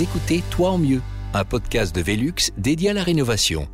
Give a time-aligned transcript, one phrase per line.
[0.00, 1.00] Écoutez Toi en mieux,
[1.34, 3.68] un podcast de Velux dédié à la rénovation.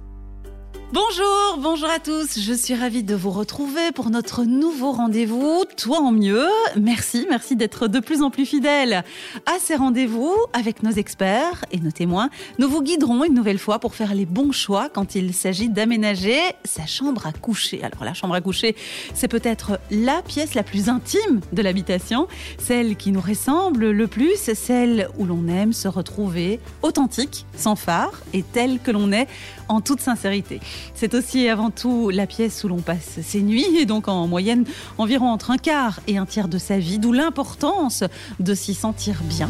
[0.93, 2.41] Bonjour, bonjour à tous.
[2.41, 6.49] Je suis ravie de vous retrouver pour notre nouveau rendez-vous, Toi en mieux.
[6.81, 9.05] Merci, merci d'être de plus en plus fidèles
[9.47, 12.29] à ces rendez-vous avec nos experts et nos témoins.
[12.59, 16.41] Nous vous guiderons une nouvelle fois pour faire les bons choix quand il s'agit d'aménager
[16.65, 17.85] sa chambre à coucher.
[17.85, 18.75] Alors la chambre à coucher,
[19.15, 22.27] c'est peut-être la pièce la plus intime de l'habitation,
[22.59, 28.23] celle qui nous ressemble le plus, celle où l'on aime se retrouver authentique, sans phare
[28.33, 29.29] et telle que l'on est
[29.71, 30.61] en toute sincérité.
[30.95, 34.27] C'est aussi et avant tout la pièce où l'on passe ses nuits et donc en
[34.27, 34.65] moyenne
[34.99, 38.05] environ entre un quart et un tiers de sa vie, d'où l'importance
[38.41, 39.49] de s'y sentir bien.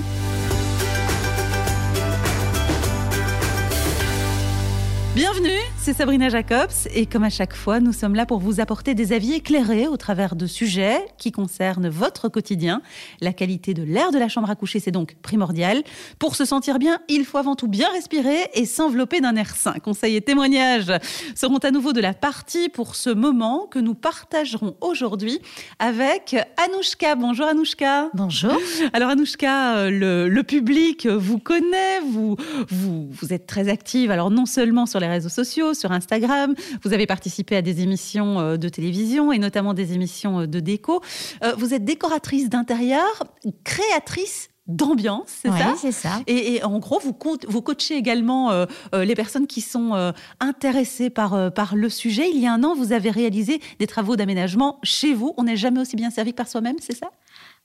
[5.20, 8.95] Bienvenue, c'est Sabrina Jacobs et comme à chaque fois, nous sommes là pour vous apporter
[8.95, 12.80] des avis éclairés au travers de sujets qui concernent votre quotidien.
[13.21, 15.82] La qualité de l'air de la chambre à coucher, c'est donc primordial.
[16.18, 19.74] Pour se sentir bien, il faut avant tout bien respirer et s'envelopper d'un air sain.
[19.85, 20.90] Conseils et témoignages
[21.34, 25.38] seront à nouveau de la partie pour ce moment que nous partagerons aujourd'hui
[25.79, 27.15] avec Anouchka.
[27.16, 28.09] Bonjour Anouchka.
[28.15, 28.57] Bonjour.
[28.95, 32.37] Alors Anouchka, le, le public vous connaît, vous,
[32.71, 36.55] vous, vous êtes très active, alors non seulement sur les réseaux sociaux, sur Instagram.
[36.85, 40.61] Vous avez participé à des émissions euh, de télévision et notamment des émissions euh, de
[40.61, 41.01] déco.
[41.45, 43.25] Euh, vous êtes décoratrice d'intérieur,
[43.65, 46.21] créatrice d'ambiance, c'est Ouais, ça c'est ça.
[46.29, 49.95] et, et en gros, vous, co- vous coachez également euh, euh, les personnes qui sont
[49.95, 52.30] euh, intéressées par, par le sujet.
[52.33, 55.35] Il y a un an, vous avez réalisé des travaux d'aménagement chez vous.
[55.39, 57.11] On n'est jamais aussi bien servi que par soi-même, c'est ça?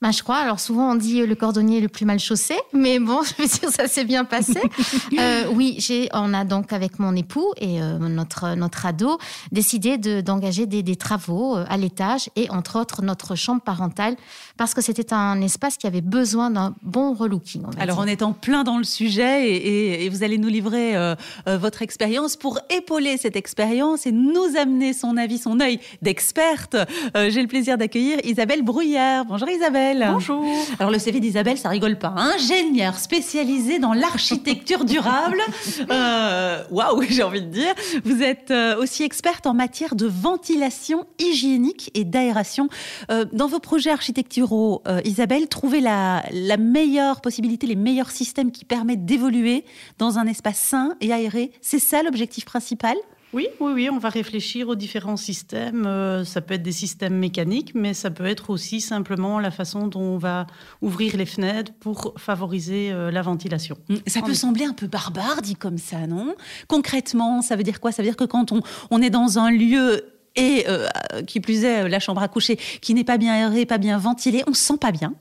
[0.01, 0.35] Bah, je crois.
[0.37, 3.47] Alors souvent on dit euh, le cordonnier le plus mal chaussé, mais bon, je veux
[3.47, 4.59] dire ça s'est bien passé.
[5.17, 9.17] Euh, oui, j'ai, on a donc avec mon époux et euh, notre notre ado
[9.51, 14.15] décidé de d'engager des, des travaux à l'étage et entre autres notre chambre parentale
[14.57, 17.63] parce que c'était un espace qui avait besoin d'un bon relooking.
[17.65, 18.05] on Alors, dire.
[18.05, 21.15] on est en plein dans le sujet et, et- et vous allez nous livrer euh,
[21.47, 26.75] votre expérience pour épauler cette expérience et nous amener son avis, son œil d'experte.
[27.15, 29.23] J'ai le plaisir d'accueillir Isabelle Bruyère.
[29.25, 29.84] Bonjour Isabelle.
[29.93, 30.43] Bonjour.
[30.79, 32.13] Alors, le CV d'Isabelle, ça rigole pas.
[32.17, 35.37] Ingénieure spécialisée dans l'architecture durable.
[35.91, 37.73] Euh, Waouh, j'ai envie de dire.
[38.03, 42.69] Vous êtes euh, aussi experte en matière de ventilation hygiénique et d'aération.
[43.11, 48.65] Euh, dans vos projets architecturaux, Isabelle, trouvez la, la meilleure possibilité, les meilleurs systèmes qui
[48.65, 49.63] permettent d'évoluer
[49.99, 51.51] dans un espace sain et aéré.
[51.61, 52.95] C'est ça l'objectif principal?
[53.33, 55.85] Oui, oui, oui, on va réfléchir aux différents systèmes.
[55.85, 59.87] Euh, ça peut être des systèmes mécaniques, mais ça peut être aussi simplement la façon
[59.87, 60.47] dont on va
[60.81, 63.77] ouvrir les fenêtres pour favoriser euh, la ventilation.
[64.07, 66.33] Ça peut En- sembler un peu barbare dit comme ça, non?
[66.69, 67.91] Concrètement, ça veut dire quoi?
[67.91, 70.05] Ça veut dire que quand on, on est dans un lieu
[70.37, 70.87] et euh,
[71.27, 74.43] qui plus est la chambre à coucher qui n'est pas bien aérée, pas bien ventilée,
[74.47, 75.13] on se sent pas bien?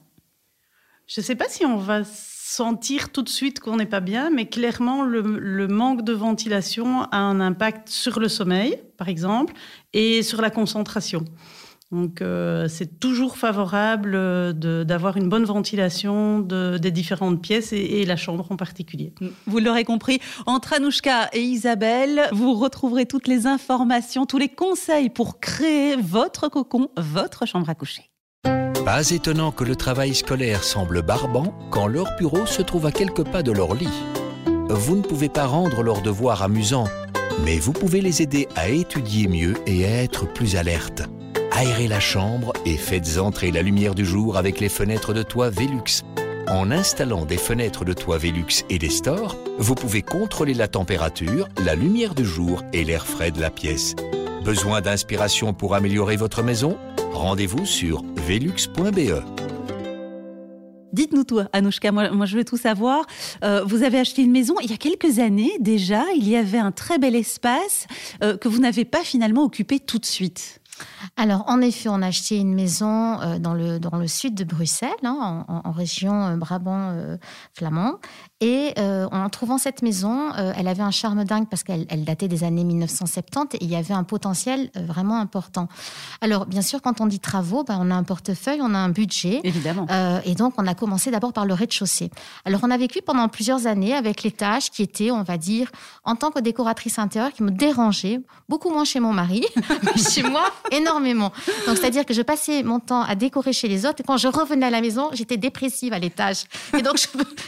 [1.08, 2.02] Je ne sais pas si on va
[2.46, 7.16] sentir tout de suite qu'on n'est pas bien, mais clairement, le, manque de ventilation a
[7.16, 9.54] un impact sur le sommeil, par exemple,
[9.94, 11.24] et sur la concentration.
[11.90, 14.52] Donc, euh, c'est toujours favorable euh,
[14.84, 19.14] d'avoir une bonne ventilation de- des différentes pièces et, et la chambre en particulier.
[19.46, 25.08] Vous l'aurez compris, entre Anouchka et Isabelle, vous retrouverez toutes les informations, tous les conseils
[25.08, 28.10] pour créer votre cocon, votre chambre à coucher.
[28.84, 33.24] Pas étonnant que le travail scolaire semble barbant quand leur bureau se trouve à quelques
[33.24, 33.88] pas de leur lit.
[34.68, 36.88] Vous ne pouvez pas rendre leurs devoirs amusants,
[37.46, 41.02] mais vous pouvez les aider à étudier mieux et à être plus alertes.
[41.52, 45.48] Aérez la chambre et faites entrer la lumière du jour avec les fenêtres de toit
[45.48, 46.02] Velux.
[46.46, 51.48] En installant des fenêtres de toit Velux et des stores, vous pouvez contrôler la température,
[51.64, 53.96] la lumière du jour et l'air frais de la pièce.
[54.44, 56.76] Besoin d'inspiration pour améliorer votre maison?
[57.14, 59.24] Rendez-vous sur velux.be.
[60.92, 63.06] Dites-nous tout, Anouchka, moi, moi je veux tout savoir.
[63.42, 66.58] Euh, vous avez acheté une maison il y a quelques années déjà, il y avait
[66.58, 67.86] un très bel espace
[68.22, 70.60] euh, que vous n'avez pas finalement occupé tout de suite.
[71.16, 74.44] Alors, en effet, on a acheté une maison euh, dans, le, dans le sud de
[74.44, 78.00] Bruxelles, hein, en, région euh, Brabant-Flamand.
[78.44, 82.04] Et euh, en trouvant cette maison, euh, elle avait un charme dingue parce qu'elle elle
[82.04, 85.66] datait des années 1970 et il y avait un potentiel euh, vraiment important.
[86.20, 88.90] Alors, bien sûr, quand on dit travaux, ben, on a un portefeuille, on a un
[88.90, 89.40] budget.
[89.44, 89.86] Évidemment.
[89.90, 92.10] Euh, et donc, on a commencé d'abord par le rez-de-chaussée.
[92.44, 95.72] Alors, on a vécu pendant plusieurs années avec les tâches qui étaient, on va dire,
[96.04, 98.20] en tant que décoratrice intérieure, qui me dérangeaient,
[98.50, 99.42] beaucoup moins chez mon mari,
[99.82, 101.32] mais chez moi, énormément.
[101.66, 104.28] Donc, c'est-à-dire que je passais mon temps à décorer chez les autres, et quand je
[104.28, 106.44] revenais à la maison, j'étais dépressive à l'étage.
[106.76, 106.98] Et donc,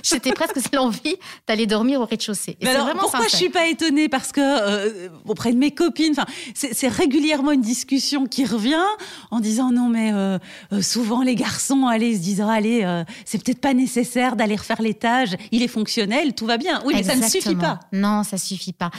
[0.02, 1.16] j'étais presque, envie
[1.46, 2.56] d'aller dormir au rez-de-chaussée.
[2.62, 6.14] Mais alors, pourquoi je suis pas étonnée Parce que euh, auprès de mes copines,
[6.54, 8.76] c'est régulièrement une discussion qui revient
[9.30, 10.38] en disant non, mais euh,
[10.72, 14.82] euh, souvent les garçons, allez, se disent oh, allez, c'est peut-être pas nécessaire d'aller refaire
[14.82, 16.82] l'étage, il est fonctionnel, tout va bien.
[16.84, 17.80] Oui, mais ça ne suffit pas.
[17.92, 18.90] Non, ça suffit pas.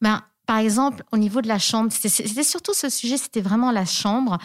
[0.00, 3.86] Ben, par exemple, au niveau de la chambre, c'était surtout ce sujet, c'était vraiment la
[3.86, 4.36] chambre.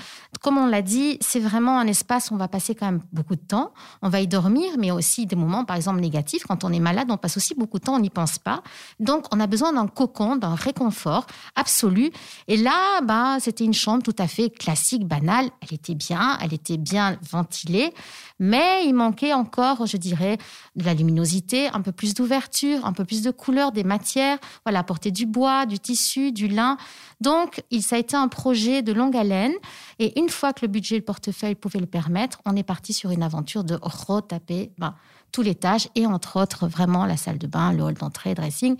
[0.41, 3.35] Comme on l'a dit, c'est vraiment un espace où on va passer quand même beaucoup
[3.35, 3.73] de temps.
[4.01, 6.43] On va y dormir, mais aussi des moments, par exemple, négatifs.
[6.47, 8.63] Quand on est malade, on passe aussi beaucoup de temps, on n'y pense pas.
[9.01, 12.11] Donc, on a besoin d'un cocon, d'un réconfort absolu.
[12.47, 15.49] Et là, bah, c'était une chambre tout à fait classique, banale.
[15.59, 17.93] Elle était bien, elle était bien ventilée.
[18.39, 20.37] Mais il manquait encore, je dirais,
[20.75, 24.37] de la luminosité, un peu plus d'ouverture, un peu plus de couleur, des matières.
[24.63, 25.96] Voilà, apporter du bois, du tissu,
[26.33, 26.77] du lin.
[27.21, 29.53] Donc, ça a été un projet de longue haleine.
[29.99, 32.93] Et une fois que le budget et le portefeuille pouvaient le permettre, on est parti
[32.93, 34.95] sur une aventure de retaper ben,
[35.31, 38.77] tout l'étage et entre autres vraiment la salle de bain, le hall d'entrée, dressing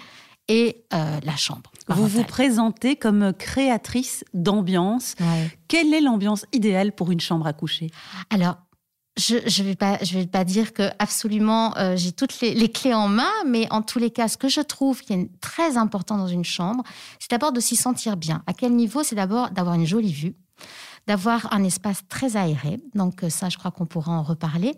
[0.47, 1.71] et euh, la chambre.
[1.89, 5.15] Vous vous présentez comme créatrice d'ambiance.
[5.67, 7.91] Quelle est l'ambiance idéale pour une chambre à coucher?
[8.29, 8.55] Alors,
[9.17, 12.93] je ne vais, pas, je vais pas dire que absolument euh, j'ai toutes les, clés
[12.93, 16.17] en main, mais en tous les cas, ce que je trouve qui est très important
[16.17, 16.83] dans une chambre,
[17.19, 18.43] c'est d'abord de s'y sentir bien.
[18.47, 19.03] À quel niveau?
[19.03, 20.35] C'est d'abord d'avoir une jolie vue
[21.07, 24.75] d'avoir un espace très aéré, donc euh, ça je crois qu'on pourra en reparler,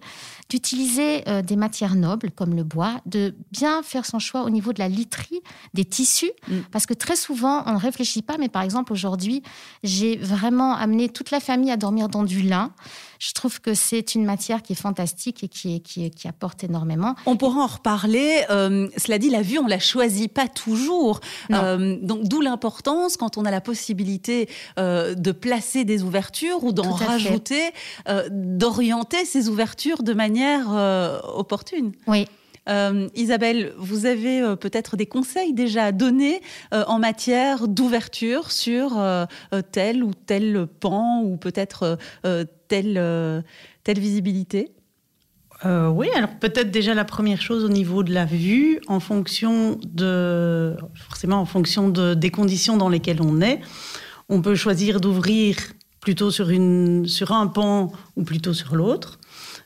[0.47, 4.71] d'utiliser euh, des matières nobles comme le bois, de bien faire son choix au niveau
[4.71, 5.41] de la literie,
[5.73, 6.59] des tissus, mm.
[6.71, 9.41] parce que très souvent on ne réfléchit pas, mais par exemple aujourd'hui
[9.83, 12.71] j'ai vraiment amené toute la famille à dormir dans du lin.
[13.19, 17.15] Je trouve que c'est une matière qui est fantastique et qui, qui, qui apporte énormément.
[17.25, 18.43] On pourra en reparler.
[18.49, 21.19] Euh, cela dit, la vue, on la choisit pas toujours.
[21.51, 24.47] Euh, donc, d'où l'importance, quand on a la possibilité
[24.79, 27.71] euh, de placer des ouvertures ou d'en rajouter,
[28.31, 30.69] d'orienter ces ouvertures de manière
[31.35, 31.91] opportune.
[32.07, 32.25] Oui,
[33.15, 39.01] Isabelle, vous avez peut-être des conseils déjà à donner en matière d'ouverture sur
[39.71, 41.97] tel ou tel pan ou peut-être
[42.69, 43.41] telle, euh,
[43.83, 44.71] telle visibilité
[45.65, 49.77] euh, oui, alors peut-être déjà la première chose au niveau de la vue, en fonction
[49.85, 53.59] de, forcément en fonction de, des conditions dans lesquelles on est,
[54.29, 55.57] on peut choisir d'ouvrir
[55.99, 59.19] plutôt sur, une, sur un pan ou plutôt sur l'autre.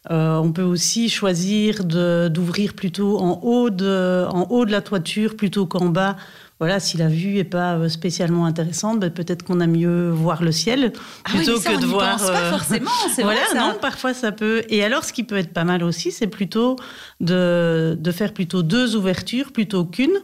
[0.09, 5.37] Euh, on peut aussi choisir d'ouvrir plutôt en haut, de, en haut de la toiture
[5.37, 6.17] plutôt qu'en bas
[6.59, 10.43] voilà, si la vue est pas euh, spécialement intéressante, ben, peut-être qu'on a mieux voir
[10.43, 10.93] le ciel
[11.25, 12.17] ah plutôt que de voir.
[12.17, 14.63] Pense pas euh, forcément, c'est voilà, vrai, non, parfois ça peut.
[14.69, 16.75] Et alors, ce qui peut être pas mal aussi, c'est plutôt
[17.19, 20.17] de, de faire plutôt deux ouvertures plutôt qu'une.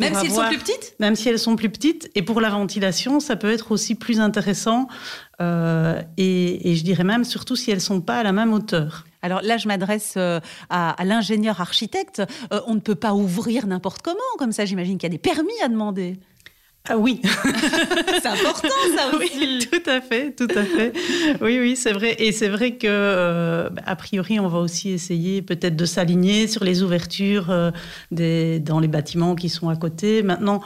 [0.00, 0.94] Même si elles sont plus petites?
[1.00, 2.10] Même si elles sont plus petites.
[2.14, 4.88] Et pour la ventilation, ça peut être aussi plus intéressant.
[5.40, 9.04] Euh, et, et, je dirais même, surtout si elles sont pas à la même hauteur.
[9.22, 12.22] Alors là, je m'adresse euh, à, l'ingénieur architecte.
[12.52, 15.18] Euh, on ne peut pas ouvrir n'importe comment, comme ça, j'imagine qu'il y a des
[15.18, 16.18] permis à demander.
[16.90, 17.20] Ah oui,
[18.22, 19.30] c'est important ça aussi.
[19.36, 20.92] Oui, tout à fait, tout à fait.
[21.42, 22.16] Oui, oui, c'est vrai.
[22.18, 26.64] Et c'est vrai que euh, a priori, on va aussi essayer peut-être de s'aligner sur
[26.64, 27.72] les ouvertures
[28.10, 30.22] des, dans les bâtiments qui sont à côté.
[30.22, 30.62] Maintenant,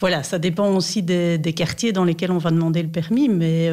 [0.00, 3.70] voilà, ça dépend aussi des, quartiers dans lesquels on va demander le permis, mais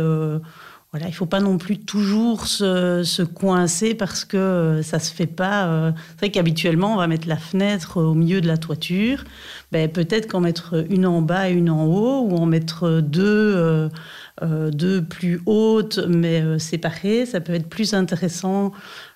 [0.92, 5.26] voilà, il faut pas non plus toujours se, coincer parce que euh, ça se fait
[5.26, 5.68] pas.
[5.68, 5.92] Euh.
[6.10, 9.24] C'est vrai qu'habituellement, on va mettre la fenêtre au milieu de la toiture.
[9.72, 13.90] Ben, peut-être qu'en mettre une en bas et une en haut, ou en mettre deux,
[14.42, 18.74] euh, deux plus hautes mais séparées, ça peut être plus intéressant.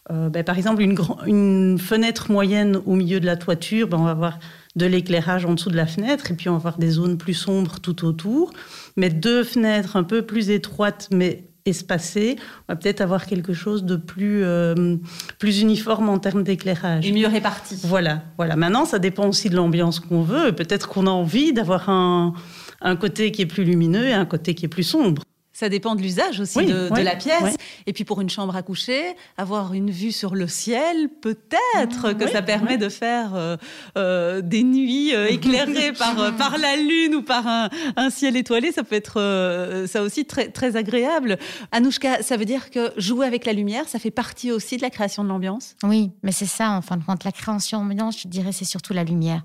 [0.10, 4.12] Ben, par exemple, une, une, fenêtre moyenne au milieu de la toiture, ben, on va
[4.12, 4.40] avoir
[4.78, 7.34] de l'éclairage en dessous de la fenêtre, et puis on va avoir des zones plus
[7.34, 8.54] sombres tout autour.
[8.96, 13.84] Mais deux fenêtres un peu plus étroites, mais espacé, on va peut-être avoir quelque chose
[13.84, 14.98] de plus, euh,
[15.40, 17.06] plus uniforme en termes d'éclairage.
[17.06, 17.80] Et mieux réparti.
[17.84, 18.56] Voilà, voilà.
[18.56, 20.52] Maintenant, ça dépend aussi de l'ambiance qu'on veut.
[20.52, 22.34] Peut-être qu'on a envie d'avoir un,
[22.82, 25.24] un côté qui est plus lumineux et un côté qui est plus sombre.
[25.56, 27.56] Ça dépend de l'usage aussi de, la pièce.
[27.86, 32.28] Et puis pour une chambre à coucher, avoir une vue sur le ciel, peut-être que
[32.28, 33.56] ça permet de faire euh,
[33.98, 38.74] euh, des nuits euh, éclairées par, par la lune ou par un, un ciel étoilé.
[38.74, 41.38] Ça peut être ça aussi très, très agréable.
[41.72, 44.90] Anouchka, ça veut dire que jouer avec la lumière, ça fait partie aussi de la
[44.90, 45.78] création de l'ambiance?
[45.84, 47.24] Oui, mais c'est ça en fin de compte.
[47.24, 49.44] La création d'ambiance, je dirais, c'est surtout la lumière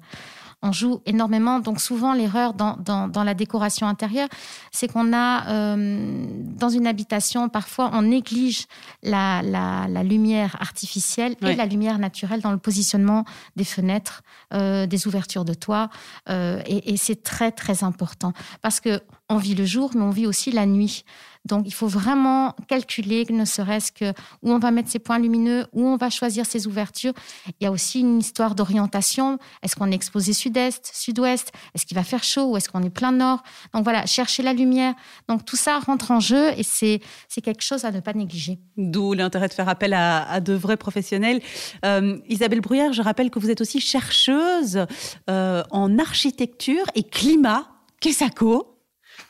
[0.62, 1.60] on joue énormément.
[1.60, 4.28] Donc souvent, l'erreur dans, dans, la décoration intérieure,
[4.72, 8.66] c'est qu'on a, euh, dans une habitation, parfois, on néglige
[9.02, 13.24] la, la, lumière artificielle et la lumière naturelle dans le positionnement
[13.56, 15.88] des fenêtres, euh, des ouvertures de toit.
[16.28, 18.32] Euh, et, et c'est très, très important.
[18.62, 21.04] Parce que on vit le jour, mais on vit aussi la nuit.
[21.46, 25.66] Donc, il faut vraiment calculer, ne serait-ce que où on va mettre ses points lumineux,
[25.72, 27.12] où on va choisir ses ouvertures.
[27.60, 29.38] Il y a aussi une histoire d'orientation.
[29.62, 31.52] Est-ce qu'on est exposé sud-est, sud-ouest?
[31.74, 33.42] Est-ce qu'il va faire chaud ou est-ce qu'on est plein nord?
[33.72, 34.94] Donc voilà, chercher la lumière.
[35.28, 37.00] Donc tout ça rentre en jeu et c'est
[37.42, 38.58] quelque chose à ne pas négliger.
[38.76, 41.40] D'où l'intérêt de faire appel à, de vrais professionnels.
[41.84, 44.84] Euh, Isabelle Bruyère, je rappelle que vous êtes aussi chercheuse
[45.28, 47.66] euh, en architecture et climat.
[48.00, 48.30] Qu'est-ce que ça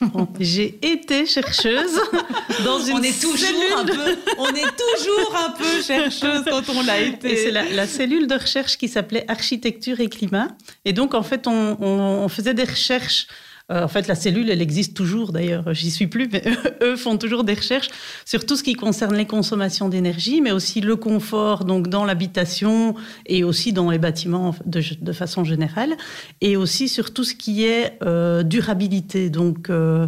[0.40, 2.00] j'ai été chercheuse
[2.64, 6.83] dans une on est toujours un peu, on est toujours un peu chercheuse quand on
[6.83, 7.37] l'a été.
[7.37, 10.49] c'est la, cellule de recherche qui s'appelait architecture et climat.
[10.85, 13.26] Et donc en fait, on faisait des recherches
[13.71, 16.43] en fait, la cellule, elle existe toujours d'ailleurs, j'y suis plus, mais
[16.83, 17.89] eux font toujours des recherches
[18.25, 22.95] sur tout ce qui concerne les consommations d'énergie, mais aussi le confort donc dans l'habitation
[23.27, 25.97] et aussi dans les bâtiments de, façon générale,
[26.41, 29.31] et aussi sur tout ce qui est euh, durabilité.
[29.31, 30.07] Donc, euh, euh,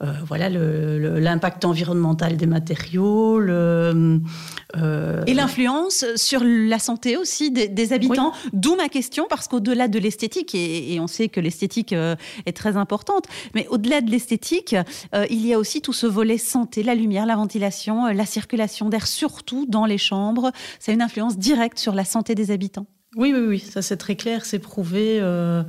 [0.00, 3.38] voilà l'impact environnemental des matériaux.
[3.38, 4.20] Le,
[4.76, 8.32] euh, et l'influence sur la santé aussi des, habitants.
[8.52, 12.76] D'où ma question, parce qu'au-delà de l'esthétique, et, on sait que l'esthétique euh, est très
[12.76, 13.24] importante,
[13.54, 14.76] mais au-delà de l'esthétique,
[15.30, 19.06] il y a aussi tout ce volet santé, la lumière, la ventilation, la circulation d'air,
[19.06, 20.50] surtout dans les chambres.
[20.78, 22.86] Ça a une influence directe sur la santé des habitants.
[23.16, 25.18] Oui, oui, oui, ça c'est très clair, c'est prouvé.
[25.20, 25.62] Euh,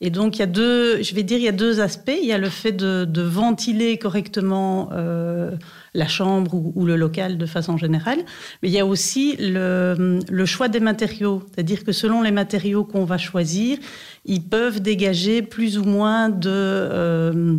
[0.00, 2.16] et donc il y a deux, je vais dire, il y a deux aspects.
[2.16, 5.50] Il y a le fait de, ventiler correctement euh,
[5.94, 8.18] la chambre ou, le local de façon générale,
[8.62, 11.42] mais il y a aussi le, choix des matériaux.
[11.52, 13.78] C'est-à-dire que selon les matériaux qu'on va choisir,
[14.24, 17.58] ils peuvent dégager plus ou moins de euh,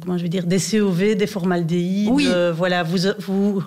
[0.00, 2.10] comment je vais dire, des COV, des formaldéhydes.
[2.10, 2.28] Oui.
[2.54, 3.62] voilà, vous, vous,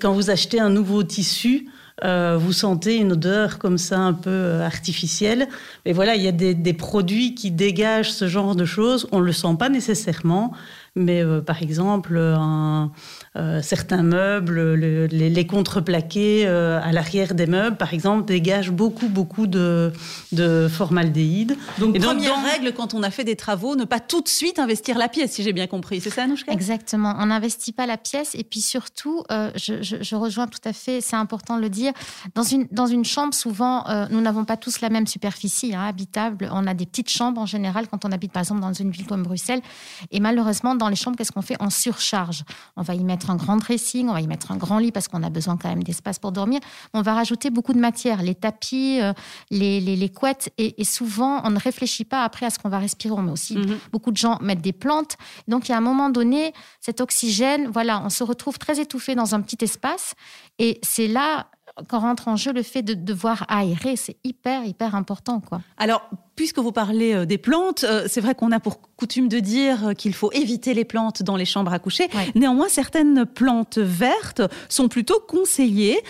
[0.00, 1.68] quand vous achetez un nouveau tissu,
[2.04, 5.48] euh, vous sentez une odeur comme ça un peu euh, artificielle.
[5.84, 9.06] Mais voilà, il y a des, des, produits qui dégagent ce genre de choses.
[9.12, 10.52] On ne le sent pas nécessairement,
[10.96, 12.90] mais euh, par exemple, un,
[13.36, 19.46] euh, certains meubles, les, contreplaqués euh, à l'arrière des meubles, par exemple, dégagent beaucoup, beaucoup
[19.46, 19.92] de,
[20.32, 21.56] de formaldéhyde.
[21.78, 24.98] Donc, première règle quand on a fait des travaux, ne pas tout de suite investir
[24.98, 26.00] la pièce, si j'ai bien compris.
[26.00, 26.52] C'est ça, Anouchka?
[26.52, 27.14] Exactement.
[27.18, 28.34] On n'investit pas la pièce.
[28.34, 31.92] Et puis surtout, je, rejoins tout à fait, c'est important de le dire,
[32.34, 36.48] dans une, dans une chambre, souvent, nous n'avons pas tous la même superficie hein, habitable.
[36.52, 39.06] On a des petites chambres en général quand on habite, par exemple, dans une ville
[39.06, 39.62] comme Bruxelles.
[40.10, 42.42] Et malheureusement, dans les chambres, qu'est-ce qu'on fait On surcharge?
[42.76, 45.06] On va y mettre un grand dressing, on va y mettre un grand lit parce
[45.06, 46.58] qu'on a besoin quand même d'espace pour dormir.
[46.92, 49.12] On va rajouter beaucoup de matière, les tapis, euh,
[49.50, 50.52] les, les, couettes.
[50.58, 53.14] Et, souvent, on ne réfléchit pas après à ce qu'on va respirer.
[53.14, 53.78] On met aussi mhm.
[53.92, 55.16] beaucoup de gens mettent des plantes.
[55.46, 59.14] Donc, il y a un moment donné, cet oxygène, voilà, on se retrouve très étouffé
[59.14, 60.14] dans un petit espace.
[60.58, 61.46] Et c'est là
[61.88, 65.40] quand rentre en jeu le fait de devoir aérer, c'est hyper, hyper important.
[65.40, 65.60] Quoi.
[65.76, 66.08] Alors,
[66.40, 69.88] puisque vous parlez euh, des plantes, euh, c'est vrai qu'on a pour coutume de dire
[69.88, 72.08] euh, qu'il faut éviter les plantes dans les chambres à coucher.
[72.34, 76.00] Néanmoins, certaines plantes vertes sont plutôt conseillées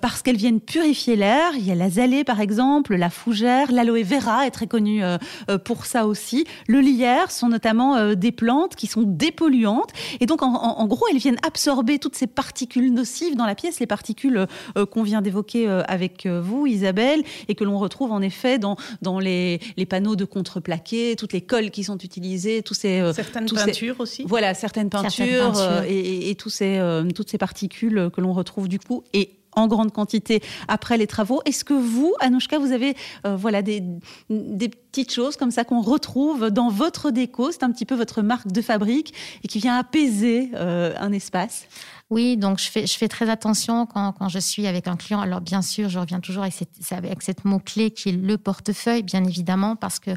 [0.00, 1.52] parce qu'elles viennent purifier l'air.
[1.56, 5.02] Il y a l'azalée, par exemple, la fougère, l'aloe vera est très connue
[5.64, 6.46] pour ça aussi.
[6.66, 9.90] Le lierre sont notamment des plantes qui sont dépolluantes.
[10.20, 13.86] Et donc, en, gros, elles viennent absorber toutes ces particules nocives dans la pièce, les
[13.86, 14.46] particules
[14.90, 19.60] qu'on vient d'évoquer avec vous, Isabelle, et que l'on retrouve en effet dans, dans les,
[19.76, 23.96] les panneaux de contreplaqué, toutes les colles qui sont utilisées, tous ces euh, certaines peintures
[23.98, 24.24] aussi.
[24.26, 28.78] Voilà, certaines peintures, euh, et, tous ces, euh, toutes ces particules que l'on retrouve du
[28.78, 31.40] coup et en grande quantité après les travaux.
[31.44, 32.94] Est-ce que vous, Anouchka, vous avez
[33.24, 33.82] voilà des,
[34.28, 37.50] petites choses comme ça qu'on retrouve dans votre déco?
[37.50, 41.66] C'est un petit peu votre marque de fabrique et qui vient apaiser un espace?
[42.08, 45.20] Oui, donc je fais, je fais très attention quand, quand, je suis avec un client.
[45.20, 49.02] Alors bien sûr, je reviens toujours avec cette, avec cette mot-clé qui est le portefeuille,
[49.02, 50.12] bien évidemment, parce que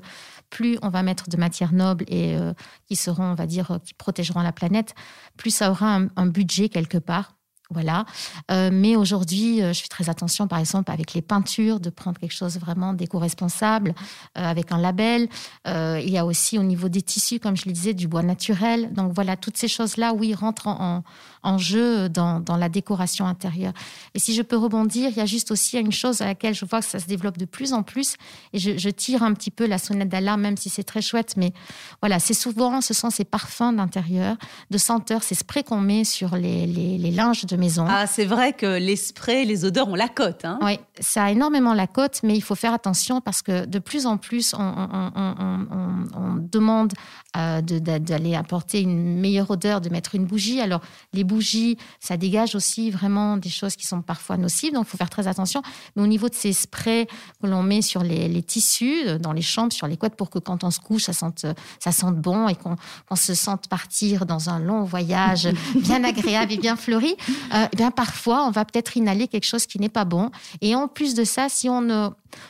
[0.51, 2.53] plus on va mettre de matières nobles et euh,
[2.88, 4.93] qui seront, on va dire, qui protégeront la planète,
[5.36, 7.38] plus ça aura un budget quelque part
[7.71, 8.05] voilà.
[8.49, 12.19] Euh, mais aujourd'hui, euh, je fais très attention, par exemple, avec les peintures, de prendre
[12.19, 13.93] quelque chose vraiment d'éco-responsable,
[14.38, 15.29] euh, avec un label.
[15.65, 18.91] il y a aussi au niveau des tissus, comme je le disais, du bois naturel.
[18.93, 21.03] Donc voilà, toutes ces choses-là, oui, rentrent en,
[21.43, 23.74] en jeu dans, dans, la décoration intérieure.
[24.13, 26.65] Et si je peux rebondir, il y a juste aussi une chose à laquelle je
[26.65, 28.15] vois que ça se développe de plus en plus.
[28.53, 31.36] Et je, je tire un petit peu la sonnette d'alarme, même si c'est très chouette.
[31.38, 31.53] Mais
[32.01, 34.38] voilà, c'est souvent, ce sont ces parfums d'intérieur,
[34.69, 37.86] de senteurs, ces sprays qu'on met sur les, les, les linges de maison.
[37.88, 40.46] Ah, c'est vrai que les sprays, les odeurs, on la cote.
[40.46, 43.79] Hein oui, ça a énormément la cote, mais il faut faire attention parce que de
[43.79, 44.75] plus en plus, on,
[46.39, 46.93] demande
[47.38, 50.62] euh, d'aller apporter une meilleure odeur, de mettre une bougie.
[50.62, 50.81] Alors,
[51.13, 54.98] les bougies, ça dégage aussi vraiment des choses qui sont parfois nocives, donc il faut
[54.98, 55.62] faire très attention.
[55.95, 57.07] Mais au niveau de ces sprays
[57.41, 60.39] que l'on met sur les, tissus, euh, dans les chambres, sur les couettes, pour que
[60.39, 61.45] quand on se couche, ça sente,
[61.79, 62.75] ça sente bon et qu'on
[63.15, 67.15] se sente partir dans un long voyage bien agréable et bien fleuri,
[67.53, 70.31] euh, eh bien parfois, on va peut-être inhaler quelque chose qui n'est pas bon.
[70.62, 72.09] Et en plus de ça, si on ne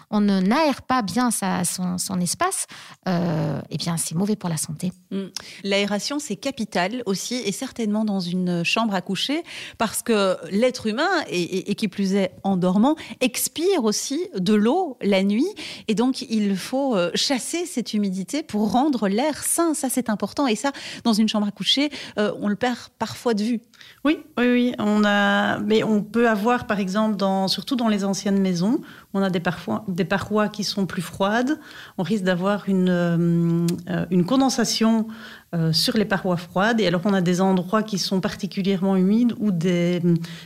[0.10, 2.68] on ne n'aère pas bien sa, son, espace,
[3.08, 4.92] euh, eh bien c'est mauvais pour la santé.
[5.12, 5.26] Mm.
[5.64, 9.44] L'aération, c'est capital aussi, et certainement dans une chambre à coucher,
[9.78, 15.24] parce que l'être humain, et, qui plus est en dormant, expire aussi de l'eau la
[15.24, 15.48] nuit,
[15.88, 19.74] et donc il faut euh, chasser cette humidité pour rendre l'air sain.
[19.74, 20.72] Ça, c'est important, et ça,
[21.04, 23.62] dans une chambre à coucher, euh, on le perd parfois de vue.
[24.06, 24.74] Oui, oui, oui.
[24.80, 28.82] On a, mais on peut avoir, par exemple, dans, surtout dans les anciennes maisons,
[29.14, 31.60] on a des, parfois, des parois qui sont plus froides.
[31.98, 35.08] On risque d'avoir une, euh, une condensation
[35.56, 36.80] euh, sur les parois froides.
[36.80, 40.00] Et alors, on a des endroits qui sont particulièrement humides où des,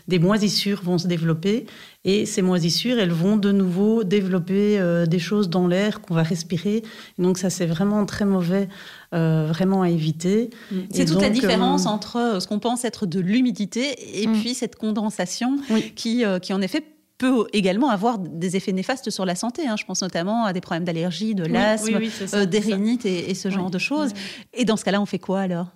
[0.07, 1.65] des moisissures vont se développer.
[2.05, 6.23] Et ces moisissures, elles vont de nouveau développer euh, des choses dans l'air qu'on va
[6.23, 6.83] respirer.
[7.17, 8.69] donc, ça, c'est vraiment très mauvais
[9.13, 10.49] euh, vraiment à éviter.
[10.71, 10.77] Mm.
[10.91, 14.33] C'est toute la différence entre ce qu'on pense être de l'humidité et mm.
[14.39, 15.57] puis cette condensation
[15.95, 16.83] qui, qui, en effet,
[17.23, 19.65] peut également avoir des effets néfastes sur la santé.
[19.65, 19.75] Hein.
[19.79, 21.99] Je pense notamment à des problèmes d'allergie, de l'asthme,
[22.45, 24.11] des rhinites et, ce genre de choses.
[24.53, 25.67] Et dans ce cas-là, on fait quoi alors?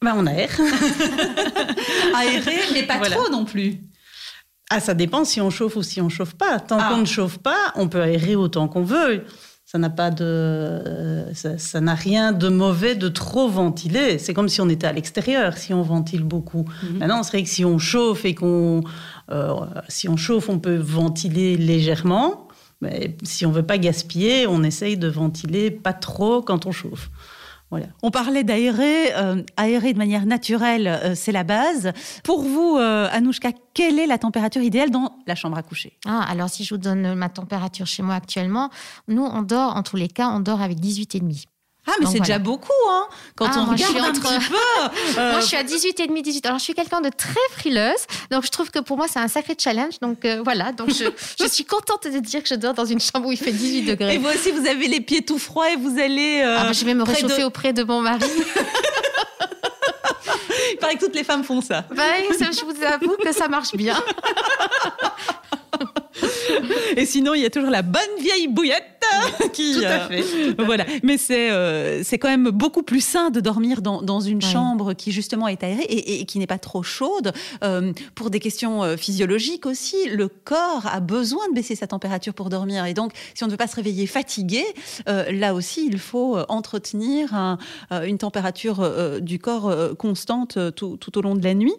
[0.00, 0.50] Ben, On aère.
[2.14, 3.80] Aérer, mais pas trop non plus.
[4.70, 6.60] Ah, ça dépend si on chauffe ou si on chauffe pas.
[6.60, 6.88] Tant ah.
[6.90, 9.24] qu'on ne chauffe pas, on peut aérer autant qu'on veut
[9.66, 14.16] ça n'a pas de, ça n'a rien de mauvais de trop ventiler.
[14.18, 16.64] C'est comme si on était à l'extérieur, si on ventile beaucoup.
[16.84, 16.98] Mhm.
[16.98, 18.80] Maintenant, c'est vrai que si on chauffe et qu'on, euh,
[19.88, 22.48] si on chauffe, on peut ventiler légèrement.
[22.80, 27.10] Mais si on veut pas gaspiller, on essaye de ventiler pas trop quand on chauffe.
[28.02, 31.92] On parlait d'aérer, euh, aérer de manière naturelle, euh, c'est la base.
[32.22, 35.98] Pour vous, euh, Anouchka, quelle est la température idéale dans la chambre à coucher?
[36.06, 38.70] Ah, Alors, si je vous donne ma température chez moi actuellement,
[39.08, 41.44] nous, on dort, en tous les cas, on dort avec 18,5.
[41.86, 44.28] Ah, mais c'est déjà beaucoup, hein Quand ah, on regarde un petit peu.
[45.20, 46.46] moi, je suis à 18 et demi, 18.
[46.46, 49.28] Alors, je suis quelqu'un de très frileuse, donc je trouve que pour moi, c'est un
[49.28, 50.00] sacré challenge.
[50.00, 51.04] Donc euh, voilà, donc je,
[51.40, 53.82] je, suis contente de dire que je dors dans une chambre où il fait 18
[53.82, 54.14] degrés.
[54.14, 56.42] Et vous aussi, vous avez les pieds tout froids et vous allez.
[56.44, 58.26] Euh, ah, bah, je vais me réchauffer auprès de mon mari.
[60.72, 61.84] il paraît que toutes les femmes font ça.
[61.94, 63.96] Bah, je vous avoue que ça marche bien.
[66.96, 68.96] Et sinon, il y a toujours la bonne vieille bouillette
[69.52, 69.74] qui.
[69.74, 70.62] Tout à euh, fait.
[70.64, 70.84] voilà.
[71.02, 74.94] Mais c'est euh, c'est quand même beaucoup plus sain de dormir dans, dans une chambre
[74.94, 77.32] qui justement est aérée et, qui n'est pas trop chaude.
[77.62, 82.50] Euh, pour des questions physiologiques aussi, le corps a besoin de baisser sa température pour
[82.50, 82.84] dormir.
[82.86, 84.64] Et donc, si on ne veut pas se réveiller fatigué,
[85.06, 87.56] là aussi, il faut entretenir
[87.90, 91.74] une température du corps constante tout, tout au long de la nuit.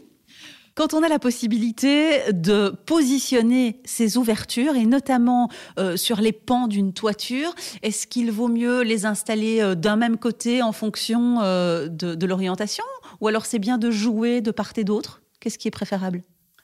[0.77, 6.67] Quand on a la possibilité de positionner ces ouvertures, et notamment euh, sur les pans
[6.67, 11.87] d'une toiture, est-ce qu'il vaut mieux les installer euh, d'un même côté en fonction euh,
[11.87, 12.83] de, l'orientation?
[13.21, 15.23] Ou alors c'est bien de jouer de part et d'autre?
[15.39, 16.21] Qu'est-ce qui est préférable?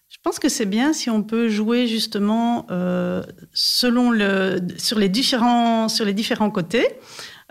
[0.09, 2.67] Je pense que c'est bien si on peut jouer justement
[3.51, 6.85] selon le, sur, les différents, sur les différents côtés.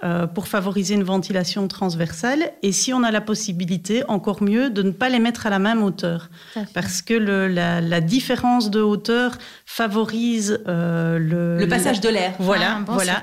[0.05, 2.51] Euh, pour favoriser une ventilation transversale.
[2.62, 5.61] Et si on a la possibilité, encore mieux, de ne pas les mettre à la
[5.61, 6.29] même hauteur.
[6.75, 12.35] Parce que la, différence de hauteur favorise euh, le, le, passage de l'air.
[12.41, 13.23] Voilà, ah, voilà.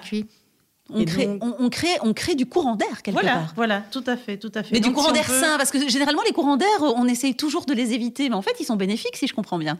[0.91, 3.53] On crée, on, crée, on crée du courant d'air quelque voilà, part.
[3.57, 4.69] Voilà, tout à fait, tout à fait.
[4.71, 7.73] Mais du courant d'air sain, parce que généralement les courants d'air, on essaye toujours de
[7.73, 9.77] les éviter, mais en fait ils sont bénéfiques si je comprends bien.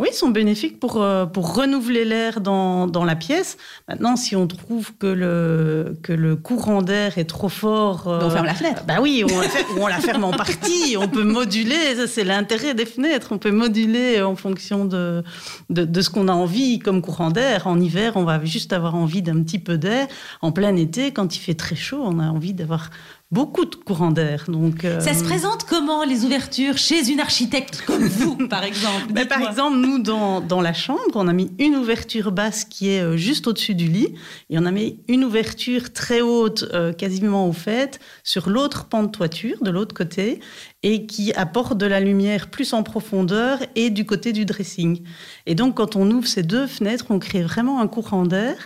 [0.00, 3.58] Oui, ils sont bénéfiques pour, euh, pour renouveler l'air dans, dans, la pièce.
[3.86, 8.08] Maintenant, si on trouve que le, que le courant d'air est trop fort...
[8.08, 8.84] Euh, on ferme la fenêtre.
[8.88, 10.96] Bah oui, on la, ferme, on la ferme en partie.
[10.98, 13.28] On peut moduler, c'est l'intérêt des fenêtres.
[13.32, 15.22] On peut moduler en fonction de,
[15.68, 17.66] de, de ce qu'on a envie comme courant d'air.
[17.66, 20.06] En hiver, on va juste avoir envie d'un petit peu d'air.
[20.40, 22.88] En plein été, quand il fait très chaud, on a envie d'avoir
[23.30, 24.44] beaucoup de courants d'air.
[24.48, 29.12] Donc, euh, Ça se présente comment les ouvertures chez une architecte comme vous, par exemple?
[29.12, 32.88] Ben, Par exemple, nous, dans, dans, la chambre, on a mis une ouverture basse qui
[32.88, 34.14] est euh, juste au-dessus du lit,
[34.50, 39.04] et on a mis une ouverture très haute, euh, quasiment au fait, sur l'autre pan
[39.04, 40.40] de toiture, de l'autre côté,
[40.82, 45.02] et qui apporte de la lumière plus en profondeur et du côté du dressing.
[45.46, 48.56] Et donc, quand on ouvre ces deux fenêtres, on crée vraiment un courant d'air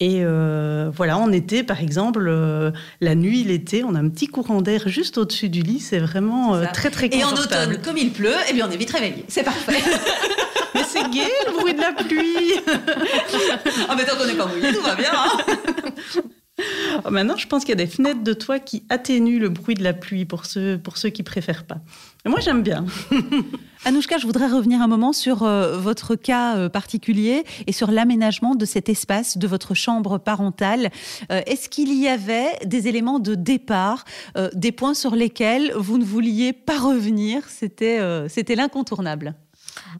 [0.00, 4.28] Et euh, voilà, en été, par exemple, euh, la nuit, l'été, on a un petit
[4.28, 5.80] courant d'air juste au-dessus du lit.
[5.80, 7.72] C'est vraiment euh, très, très Et en confortable.
[7.72, 9.24] automne, comme il pleut, eh bien on est vite réveillé.
[9.26, 9.72] C'est parfait.
[10.76, 12.54] Mais c'est gai, le bruit de la pluie.
[13.88, 15.10] ah mais tant qu'on n'est pas mouillé, tout va bien.
[15.12, 16.22] hein.
[17.04, 19.76] Oh, Maintenant, je pense qu'il y a des fenêtres de toit qui atténuent le bruit
[19.76, 21.76] de la pluie pour ceux, pour ceux qui préfèrent pas.
[22.24, 22.84] Et moi, j'aime bien.
[23.84, 28.54] Anouchka, je voudrais revenir un moment sur euh, votre cas euh, particulier et sur l'aménagement
[28.54, 30.90] de cet espace de votre chambre parentale.
[31.30, 34.04] Euh, Est-ce qu'il y avait des éléments de départ,
[34.54, 37.48] des points sur lesquels vous ne vouliez pas revenir?
[37.48, 39.34] C'était l'incontournable.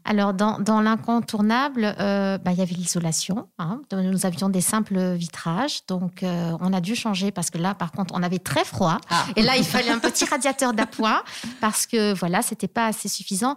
[0.05, 3.47] Alors, dans, dans l'incontournable, euh, bah, il y avait l'isolation.
[3.59, 3.81] hein.
[3.91, 5.81] Nous avions des simples vitrages.
[5.87, 8.97] Donc, euh, on a dû changer parce que là, par contre, on avait très froid.
[9.09, 9.25] Ah.
[9.35, 11.23] Et là, il fallait un petit radiateur d'appoint
[11.61, 13.55] parce que, voilà, c'était pas assez suffisant.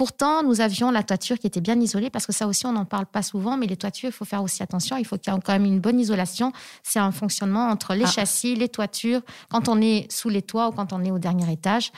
[0.00, 2.86] Pourtant, nous avions la toiture qui était bien isolée parce que ça aussi, on n'en
[2.86, 4.96] parle pas souvent, mais les toitures, il faut faire aussi attention.
[4.96, 6.54] Il faut qu'il y ait quand même une bonne isolation.
[6.82, 8.10] C'est un fonctionnement entre les Ah.
[8.10, 11.52] châssis, les toitures, quand on est sous les toits ou quand on est au dernier
[11.52, 11.92] étage.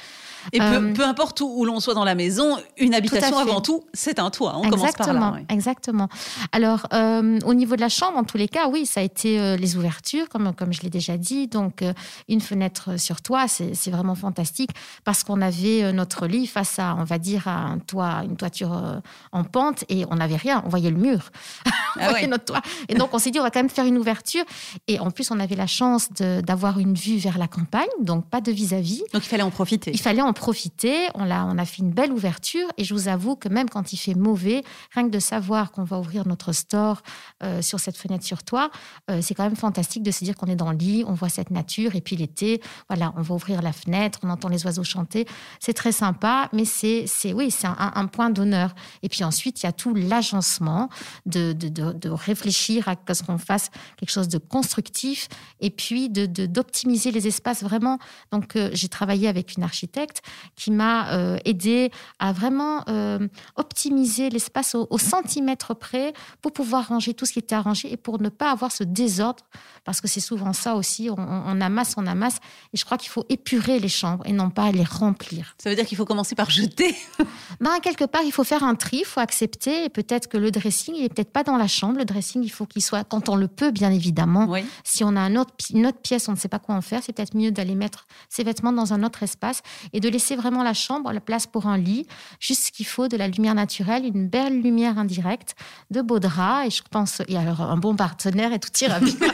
[0.52, 3.60] Et peu, Euh, peu importe où, où l'on soit dans la maison, une habitation avant
[3.60, 4.54] tout, c'est un toit.
[4.56, 5.40] On commence par exactement, là.
[5.48, 6.08] exactement.
[6.50, 9.38] Alors, euh, au niveau de la chambre, en tous les cas, oui, ça a été
[9.38, 11.46] euh, les ouvertures, comme, comme je l'ai déjà dit.
[11.46, 11.84] Donc,
[12.28, 14.70] une fenêtre sur toit, c'est c'est vraiment fantastique
[15.04, 18.72] parce qu'on avait notre lit face à, on va dire, à un toit, une toiture
[18.72, 19.00] euh,
[19.32, 20.62] en pente et on n'avait rien.
[20.66, 21.30] On voyait le mur.
[21.66, 22.26] on Ah voyait ouais.
[22.30, 22.62] notre toit.
[22.88, 24.44] Et donc, on s'est dit, on va quand même faire une ouverture.
[24.88, 28.40] Et en plus, on avait la chance d'avoir une vue vers la campagne, donc pas
[28.40, 29.02] de vis-à-vis.
[29.12, 29.90] Donc il fallait en profiter.
[29.92, 31.08] Il fallait en profiter.
[31.14, 32.68] On a, on a fait une belle ouverture.
[32.78, 34.62] Et je vous avoue que même quand il fait mauvais,
[34.94, 37.02] rien que de savoir qu'on va ouvrir notre store
[37.42, 38.70] euh, sur cette fenêtre sur toit,
[39.10, 41.28] euh, c'est quand même fantastique de se dire qu'on est dans le lit, on voit
[41.28, 41.94] cette nature.
[41.94, 45.26] Et puis l'été, voilà, on va ouvrir la fenêtre, on entend les oiseaux chanter.
[45.60, 48.74] C'est très sympa, mais c'est, c'est oui, c'est un, un point d'honneur.
[49.02, 50.88] Et puis ensuite, il y a tout l'agencement
[51.26, 55.28] de, de, de- de réfléchir à ce qu'on fasse quelque chose de constructif
[55.60, 57.98] et puis d'optimiser les espaces vraiment.
[58.30, 60.22] Donc, euh, j'ai travaillé avec une architecte
[60.56, 66.88] qui m'a euh, aidé à vraiment euh, optimiser l'espace au, au centimètre près pour pouvoir
[66.88, 69.44] ranger tout ce qui était arrangé et pour ne pas avoir ce désordre,
[69.84, 72.36] parce que c'est souvent ça aussi, on amasse, on amasse,
[72.72, 75.54] et je crois qu'il faut épurer les chambres et non pas les remplir.
[75.62, 76.94] Ça veut dire qu'il faut commencer par jeter.
[77.62, 80.50] Ben, quelque part, il faut faire un tri, il faut accepter, et peut-être que le
[80.50, 83.28] dressing, il est peut-être pas dans la chambre, le dressing, il faut qu'il soit, quand
[83.28, 84.64] on le peut, bien évidemment, Oui.
[84.82, 87.00] si on a un autre, une autre pièce, on ne sait pas quoi en faire,
[87.04, 90.64] c'est peut-être mieux d'aller mettre ses vêtements dans un autre espace et de laisser vraiment
[90.64, 92.08] la chambre, la place pour un lit,
[92.40, 95.54] juste ce qu'il faut, de la lumière naturelle, une belle lumière indirecte,
[95.92, 99.14] de beaux draps, et je pense, et alors un bon partenaire et tout ira bien.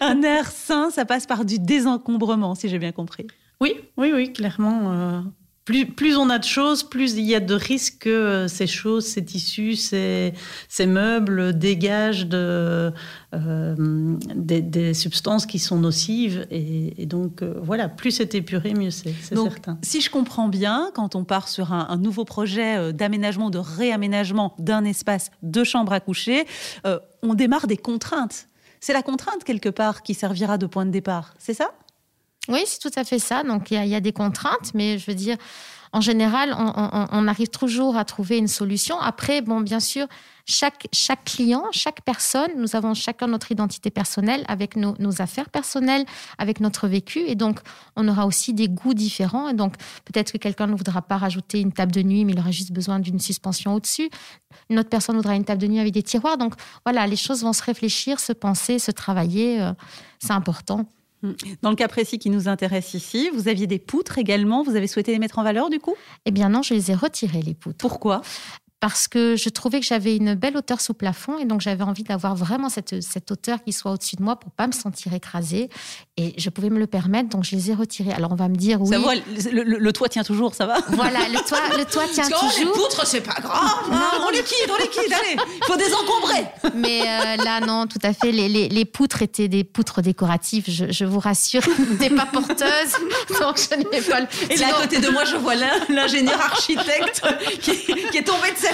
[0.00, 3.26] Un air sain, ça passe par du désencombrement, si j'ai bien compris.
[3.60, 4.92] Oui, oui, oui, clairement.
[4.92, 5.20] euh,
[5.68, 8.66] plus, plus on a de choses, plus il y a de risques que euh, ces
[8.66, 10.32] choses, ces tissus, ces,
[10.66, 12.90] ces meubles dégagent de,
[13.34, 16.46] euh, des, des substances qui sont nocives.
[16.50, 19.78] Et, et donc, euh, voilà, plus c'est épuré, mieux c'est, c'est Donc, certain.
[19.82, 24.54] Si je comprends bien, quand on part sur un, un nouveau projet d'aménagement, de réaménagement
[24.58, 26.46] d'un espace de chambre à coucher,
[26.86, 28.48] euh, on démarre des contraintes.
[28.80, 31.72] C'est la contrainte quelque part qui servira de point de départ, c'est ça?
[32.48, 33.42] Oui, c'est tout à fait ça.
[33.42, 35.36] Donc, il y, a- des contraintes, mais je veux dire,
[35.92, 36.54] en général,
[37.12, 38.98] on arrive toujours à trouver une solution.
[39.00, 40.06] Après, bon, bien sûr,
[40.44, 45.48] chaque, chaque client, chaque personne, nous avons chacun notre identité personnelle avec nos, nos affaires
[45.48, 46.04] personnelles,
[46.38, 47.20] avec notre vécu.
[47.20, 47.60] Et donc,
[47.96, 49.48] on aura aussi des goûts différents.
[49.48, 52.38] Et donc, peut-être que quelqu'un ne voudra pas rajouter une table de nuit, mais il
[52.38, 54.10] aura juste besoin d'une suspension au-dessus.
[54.70, 56.36] Une autre personne voudra une table de nuit avec des tiroirs.
[56.38, 59.60] Donc, voilà, les choses vont se réfléchir, se penser, se travailler.
[59.60, 59.72] euh,
[60.18, 60.86] c'est important.
[61.62, 64.86] Dans le cas précis qui nous intéresse ici, vous aviez des poutres également, vous avez
[64.86, 65.94] souhaité les mettre en valeur du coup?
[66.24, 67.78] Eh bien non, je les ai retirées, les poutres.
[67.78, 68.22] Pourquoi?
[68.80, 72.04] Parce que je trouvais que j'avais une belle hauteur sous plafond et donc j'avais envie
[72.04, 75.68] d'avoir vraiment cette, cette hauteur qui soit au-dessus de moi pour pas me sentir écrasée
[76.16, 78.12] et je pouvais me le permettre donc je les ai retirées.
[78.12, 78.88] Alors on va me dire oui.
[78.90, 80.76] Ça va, le, le- le toit tient toujours, ça va?
[80.90, 82.74] Voilà, le toit, le toit tient Parce oh, les toujours.
[82.84, 86.44] poutres, c'est pas grave, hein, on liquide, on liquide, allez, il faut désencombrer.
[86.74, 88.30] Mais euh, là, non, tout à fait.
[88.32, 91.62] Les, les- les poutres étaient des poutres décoratives, je, je vous rassure.
[91.90, 92.94] N'étaient pas porteuses.
[93.40, 94.26] Donc, je n'ai pas le.
[94.50, 97.22] Et là, à côté de moi, je vois l'in- l'ingénieur architecte
[97.60, 98.67] qui, qui est tombé de sa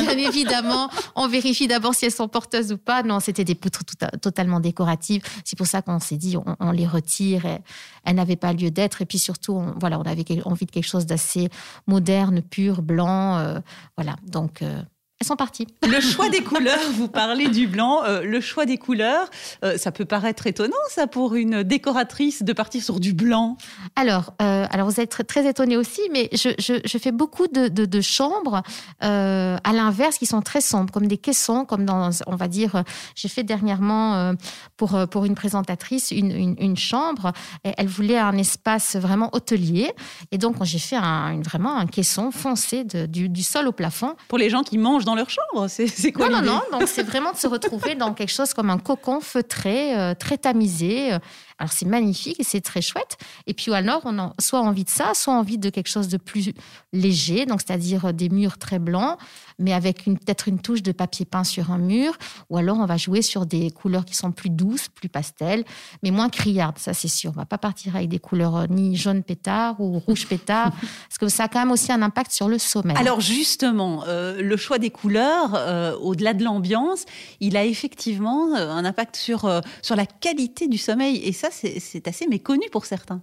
[0.00, 3.02] Bien évidemment, on vérifie d'abord si elles sont porteuses ou pas.
[3.02, 3.84] Non, c'était des poutres
[4.20, 5.22] totalement décoratives.
[5.44, 7.46] C'est pour ça qu'on s'est dit, on, les retire.
[7.46, 7.58] Et
[8.04, 9.02] elles n'avaient pas lieu d'être.
[9.02, 11.48] Et puis surtout, on, voilà, on avait envie de quelque chose d'assez
[11.86, 13.38] moderne, pur, blanc.
[13.38, 13.60] euh,
[13.96, 14.82] voilà, donc euh,
[15.24, 15.66] elles sont parties.
[15.82, 18.02] Le choix des couleurs, vous parlez du blanc.
[18.04, 19.28] Euh, le choix des couleurs,
[19.64, 23.56] euh, ça peut paraître étonnant, ça, pour une décoratrice de partir sur du blanc.
[23.96, 27.46] Alors, euh, alors vous êtes très, très étonné aussi, mais je, je, je, fais beaucoup
[27.46, 28.62] de, de, de chambres
[29.00, 32.82] à l'inverse qui sont très sombres, comme des caissons, comme dans, on va dire,
[33.14, 34.34] j'ai fait dernièrement
[34.76, 37.32] pour, pour une présentatrice une, une, une chambre.
[37.62, 39.90] Elle voulait un espace vraiment hôtelier.
[40.32, 44.14] Et donc, j'ai fait un, vraiment un caisson foncé de, du, du sol au plafond.
[44.28, 46.78] Pour les gens qui mangent dans leur chambre, c'est quoi Non, non, non.
[46.78, 50.38] Donc, c'est vraiment de se retrouver dans quelque chose comme un cocon feutré, euh, très
[50.38, 51.12] tamisé.
[51.58, 53.16] Alors, c'est magnifique et c'est très chouette.
[53.46, 56.16] Et puis, alors, on a soit envie de ça, soit envie de quelque chose de
[56.16, 56.52] plus
[56.92, 59.18] léger, donc c'est-à-dire des murs très blancs,
[59.58, 62.16] mais avec peut-être une touche de papier peint sur un mur.
[62.50, 65.64] Ou alors, on va jouer sur des couleurs qui sont plus douces, plus pastel,
[66.02, 67.30] mais moins criardes, ça c'est sûr.
[67.34, 70.70] On va pas partir avec des couleurs euh, ni jaune pétard ou rouge pétard,
[71.08, 72.96] parce que ça a quand même aussi un impact sur le sommeil.
[72.96, 77.04] Alors justement, euh, le choix des couleurs, euh, au-delà de l'ambiance,
[77.40, 81.16] il a effectivement un impact sur, sur la qualité du sommeil.
[81.18, 83.22] Et ça, c'est assez méconnu pour certains.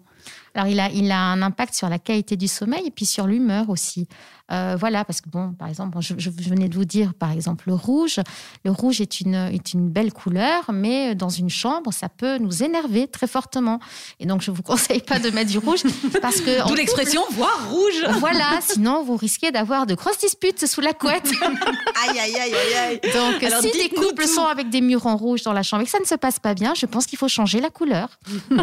[0.54, 3.28] Alors, il a, il a un impact sur la qualité du sommeil et puis sur
[3.28, 4.08] l'humeur aussi.
[4.52, 7.66] Euh, voilà, parce que, bon, par exemple, je, je, venais de vous dire, par exemple,
[7.68, 8.20] le rouge.
[8.66, 12.62] Le rouge est une, est une belle couleur, mais dans une chambre, ça peut nous
[12.62, 13.80] énerver très fortement.
[14.20, 15.84] Et donc, je ne vous conseille pas de mettre du rouge
[16.22, 16.68] parce que.
[16.68, 18.20] D'où l'expression voir rouge.
[18.20, 21.32] Voilà, sinon, vous risquez d'avoir de grosses disputes sous la couette.
[21.42, 23.00] aïe, aïe, aïe, aïe, aïe.
[23.14, 25.92] Donc, si des couples sont avec des murs en rouge dans la chambre et que
[25.92, 28.10] ça ne se passe pas bien, je pense qu'il faut changer la couleur.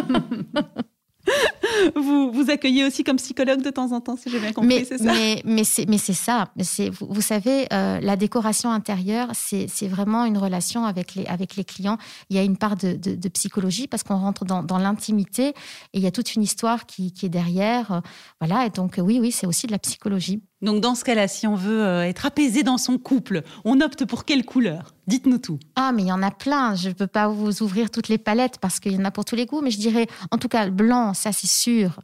[1.95, 4.97] vous, vous accueillez aussi comme psychologue de temps en temps, si j'ai bien compris, c'est
[4.97, 5.13] ça?
[5.13, 6.49] Mais, mais c'est ça.
[6.55, 11.63] Vous, vous, savez, euh, la décoration intérieure, c'est vraiment une relation avec les, avec les
[11.63, 11.97] clients.
[12.29, 15.53] Il y a une part de, de, psychologie parce qu'on rentre dans, dans l'intimité et
[15.93, 18.01] il y a toute une histoire qui, qui est derrière.
[18.39, 20.41] Voilà, et donc oui, oui, c'est aussi de la psychologie.
[20.61, 24.05] Donc dans ce cas-là, si on veut euh, être apaisé dans son couple, on opte
[24.05, 24.93] pour quelle couleur?
[25.07, 25.59] Dites-nous tout.
[25.75, 26.75] Ah, mais il y en a plein.
[26.75, 29.25] Je ne peux pas vous ouvrir toutes les palettes parce qu'il y en a pour
[29.25, 29.61] tous les goûts.
[29.61, 31.99] Mais je dirais, en tout cas, blanc, ça c'est sûr.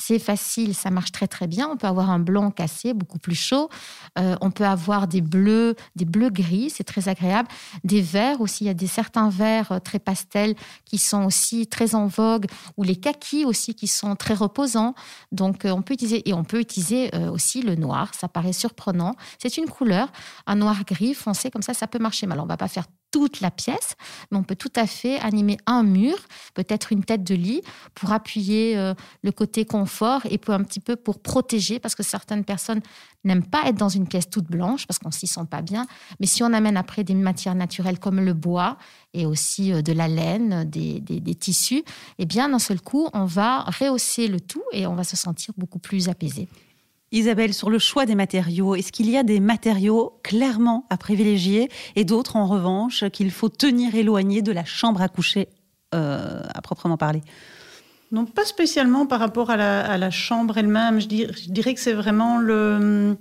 [0.00, 1.68] C'est facile, ça marche très très bien.
[1.68, 3.68] On peut avoir un blanc cassé, beaucoup plus chaud.
[4.16, 7.48] Euh, on peut avoir des bleus, des bleus gris, c'est très agréable.
[7.82, 11.66] Des verts aussi, il y a des certains verts euh, très pastels qui sont aussi
[11.66, 14.94] très en vogue, ou les kakis aussi qui sont très reposants.
[15.32, 18.12] Donc euh, on peut utiliser et on peut utiliser aussi le noir.
[18.14, 19.14] Ça paraît surprenant.
[19.38, 20.12] C'est une couleur,
[20.46, 22.26] un noir gris foncé comme ça, ça peut marcher.
[22.26, 23.94] Mais alors on va pas faire toute la pièce,
[24.30, 26.16] mais on peut tout à fait animer un mur,
[26.54, 27.62] peut-être une tête de lit,
[27.94, 32.02] pour appuyer euh, le côté confort et pour un petit peu pour protéger, parce que
[32.02, 32.80] certaines personnes
[33.24, 35.86] n'aiment pas être dans une pièce toute blanche, parce qu'on s'y sent pas bien.
[36.20, 38.76] Mais si on amène après des matières naturelles comme le bois
[39.14, 41.84] et aussi euh, de la laine, des, des tissus,
[42.18, 45.52] eh bien d'un seul coup, on va rehausser le tout et on va se sentir
[45.56, 46.48] beaucoup plus apaisé.
[47.10, 51.70] Isabelle, sur le choix des matériaux, est-ce qu'il y a des matériaux clairement à privilégier
[51.96, 55.48] et d'autres en revanche qu'il faut tenir éloignés de la chambre à coucher
[55.94, 57.22] euh, à proprement parler?
[58.12, 61.00] Non, pas spécialement par rapport à la, chambre elle-même.
[61.00, 63.16] Je, je, dirais que c'est vraiment le,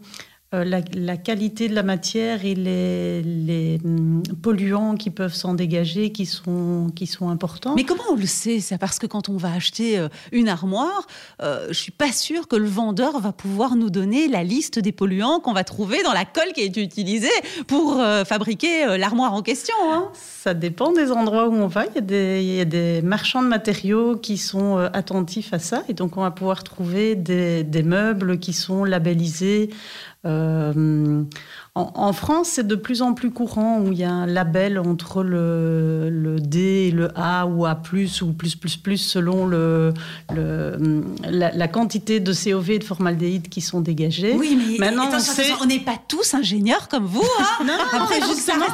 [0.54, 6.14] euh, la, qualité de la matière et les, les hum, polluants qui peuvent s'en dégager
[6.14, 7.76] qui sont, qui sont importants.
[7.76, 8.78] Mais comment on le sait ça?
[8.78, 11.06] Parce que quand on va acheter euh, une armoire,
[11.42, 14.94] euh, je suis pas sûre que le vendeur va pouvoir nous donner la liste des
[14.94, 17.28] polluants qu'on va trouver dans la colle qui a été utilisée
[17.68, 19.76] pour fabriquer l'armoire en question.
[19.92, 20.10] Hein.
[20.14, 21.88] Ça dépend des endroits où on va.
[21.88, 25.60] Il y, a des, il y, a des, marchands de matériaux qui sont attentifs à
[25.60, 29.70] ça et donc on va pouvoir trouver des, des meubles qui sont labellisés
[30.26, 31.24] euh,
[31.78, 35.22] en, France, c'est de plus en plus courant où il y a un label entre
[35.22, 37.80] le, le D et le A ou A+,
[38.22, 39.94] ou plus, plus, plus, selon le,
[40.34, 44.34] le la, quantité de COV et de formaldéhyde qui sont dégagés.
[44.38, 45.10] Oui, mais Maintenant,
[45.62, 47.24] on n'est pas tous ingénieurs comme vous.
[47.40, 48.66] Hein non, Après, justement,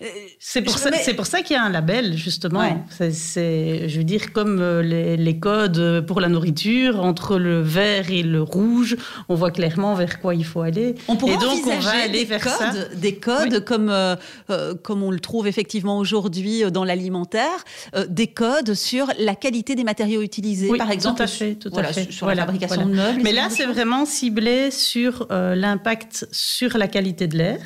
[0.00, 0.06] euh,
[0.38, 2.86] c'est pour, ça, pour ça qu'il y a un label, justement.
[2.90, 8.10] C'est, je veux dire, comme euh, les, les, codes pour la nourriture, entre le vert
[8.10, 8.96] et le rouge,
[9.28, 10.94] on voit clairement vers quoi il faut aller.
[11.08, 14.16] On pourrait et donc, on va aller des codes, des codes comme, euh,
[14.50, 17.64] euh, comme on le trouve effectivement aujourd'hui euh, dans l'alimentaire,
[18.08, 21.16] des codes sur la qualité des matériaux utilisés, par exemple.
[21.16, 22.10] Tout à fait, tout à fait.
[22.12, 23.20] Sur la fabrication de meubles.
[23.22, 27.60] Mais là, c'est vraiment ciblé sur l'impact sur la qualité de l'air.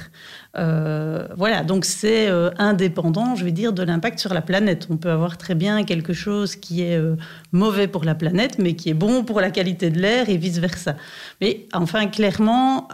[0.57, 4.87] Euh, voilà, donc c'est euh, indépendant, je vais dire, de l'impact sur la planète.
[4.91, 7.17] On peut avoir très bien quelque chose qui est euh,
[7.53, 10.97] mauvais pour la planète, mais qui est bon pour la qualité de l'air et vice-versa.
[11.41, 12.89] Mais enfin, clairement,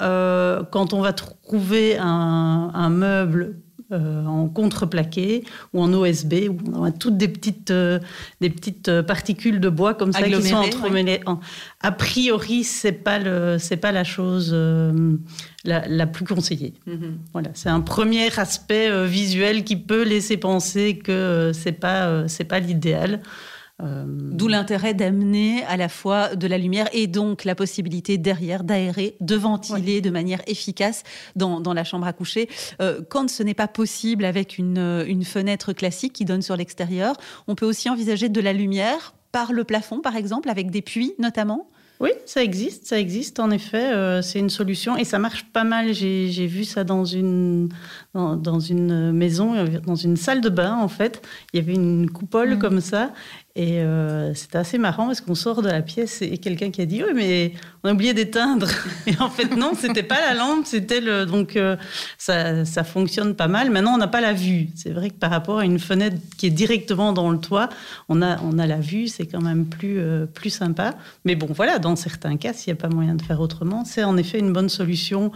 [0.70, 3.56] quand on va trouver un, un meuble
[3.92, 7.98] euh, en contreplaqué ou en OSB, où on a toutes des petites, euh,
[8.40, 11.20] des petites particules de bois comme ça qui sont entremêlées.
[11.80, 14.54] A priori, c'est pas le, c'est pas la chose
[15.64, 16.74] la, plus conseillée.
[16.86, 17.14] Mm-hmm.
[17.32, 22.60] Voilà, c'est un premier aspect visuel qui peut laisser penser que c'est pas, c'est pas
[22.60, 23.20] l'idéal.
[23.80, 28.64] Euh, D'où l'intérêt d'amener à la fois de la lumière et donc la possibilité derrière
[28.64, 31.04] d'aérer, de ventiler de manière efficace
[31.36, 32.48] dans, la chambre à coucher.
[32.80, 37.14] Euh, quand ce n'est pas possible avec une, une fenêtre classique qui donne sur l'extérieur,
[37.46, 41.14] on peut aussi envisager de la lumière par le plafond, par exemple, avec des puits
[41.18, 41.68] notamment
[42.00, 43.92] oui, ça existe, ça existe en effet.
[43.92, 45.92] Euh, c'est une solution et ça marche pas mal.
[45.92, 47.70] J'ai vu ça dans une,
[48.36, 49.54] dans, une maison,
[49.86, 51.22] dans une salle de bain en fait.
[51.52, 52.58] Il y avait une coupole mmh.
[52.58, 53.12] comme ça
[53.58, 56.86] et euh, c'était assez marrant parce qu'on sort de la pièce et quelqu'un qui a
[56.86, 57.52] dit Oui, mais
[57.82, 58.68] on a oublié d'éteindre.
[59.08, 61.26] Et en fait, non, c'était pas la lampe, c'était le.
[61.26, 61.76] Donc, euh,
[62.18, 63.70] ça, ça, fonctionne pas mal.
[63.70, 64.68] Maintenant, on n'a pas la vue.
[64.76, 67.68] C'est vrai que par rapport à une fenêtre qui est directement dans le toit,
[68.08, 70.94] on a, on a la vue, c'est quand même plus, euh, plus sympa.
[71.24, 74.04] Mais bon, voilà, dans certains cas, s'il n'y a pas moyen de faire autrement, c'est
[74.04, 75.32] en effet une bonne solution.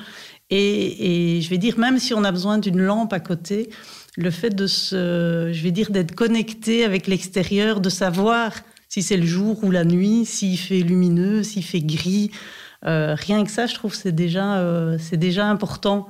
[0.55, 3.71] Et, je vais dire, même si on a besoin d'une lampe à côté,
[4.17, 8.53] le fait de se, je vais dire, d'être connecté avec l'extérieur, de savoir
[8.89, 12.31] si c'est le jour ou la nuit, s'il fait lumineux, s'il fait gris.
[12.85, 16.07] Euh, rien que ça, je trouve, c'est déjà, euh, c'est déjà important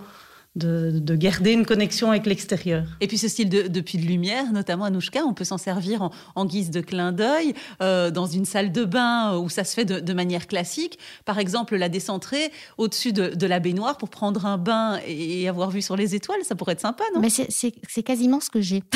[0.55, 2.85] de, garder une connexion avec l'extérieur.
[3.01, 5.59] Et puis ce style de, de puits de lumière, notamment à Nouchka, on peut s'en
[5.59, 9.75] servir en, guise de clin d'œil euh, dans une salle de bain où ça se
[9.75, 10.99] fait de, manière classique.
[11.25, 15.81] Par exemple, la décentrer au-dessus de, la baignoire pour prendre un bain et, avoir vu
[15.83, 17.21] sur les étoiles, ça pourrait être sympa, non?
[17.21, 18.83] Mais c'est quasiment ce que j'ai.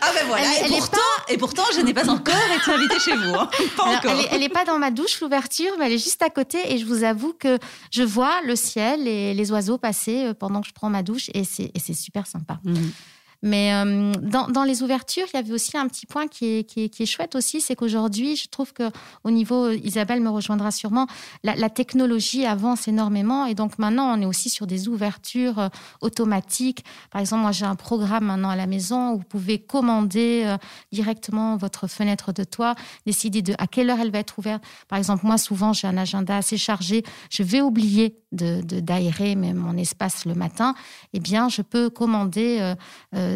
[0.00, 3.34] ah ben voilà, et, pourtant, et, pourtant, je n'ai pas encore été invitée chez vous.
[3.34, 3.48] Hein.
[4.30, 6.84] Elle n'est pas dans ma douche, l'ouverture, mais elle est juste à côté et je
[6.84, 7.58] vous avoue que
[7.90, 11.30] je vois le ciel et les oiseaux passer euh, pendant que je prends ma douche
[11.34, 12.60] et c'est super sympa.
[12.64, 12.92] Mhm.
[13.42, 17.34] Mais euh, dans, les ouvertures, il y avait aussi un petit point qui est, chouette
[17.34, 18.90] aussi, c'est qu'aujourd'hui, je trouve que
[19.24, 21.06] au niveau, Isabelle me rejoindra sûrement,
[21.44, 25.68] la, technologie avance énormément et donc maintenant, on est aussi sur des ouvertures euh,
[26.00, 26.84] automatiques.
[27.10, 30.56] Par exemple, moi, j'ai un programme maintenant à la maison où vous pouvez commander euh,
[30.90, 34.62] directement votre fenêtre de toit, décider de à quelle heure elle va être ouverte.
[34.88, 40.24] Par exemple, moi, souvent, j'ai un agenda assez chargé, je vais oublier d'aérer mon espace
[40.24, 40.74] le matin.
[41.12, 42.74] Eh bien, je peux commander